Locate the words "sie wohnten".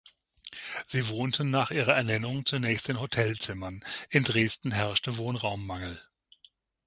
0.87-1.51